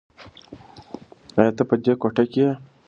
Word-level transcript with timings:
ایا 1.37 1.51
ته 1.57 1.63
په 1.69 1.75
دې 1.83 1.93
کوټه 2.01 2.23
کې 2.31 2.39
یې؟ 2.45 2.51